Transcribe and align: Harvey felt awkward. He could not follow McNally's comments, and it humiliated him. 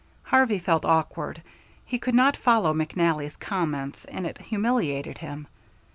Harvey 0.23 0.57
felt 0.57 0.83
awkward. 0.83 1.43
He 1.85 1.99
could 1.99 2.15
not 2.15 2.35
follow 2.35 2.73
McNally's 2.73 3.37
comments, 3.37 4.03
and 4.05 4.25
it 4.25 4.39
humiliated 4.39 5.19
him. 5.19 5.47